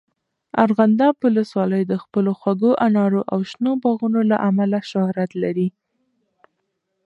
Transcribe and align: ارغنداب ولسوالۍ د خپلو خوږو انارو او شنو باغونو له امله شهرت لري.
ارغنداب 0.65 1.15
ولسوالۍ 1.25 1.83
د 1.87 1.93
خپلو 2.03 2.31
خوږو 2.39 2.71
انارو 2.87 3.21
او 3.31 3.39
شنو 3.51 3.71
باغونو 3.83 4.21
له 4.31 4.37
امله 4.49 4.79
شهرت 4.91 5.31
لري. 5.43 5.67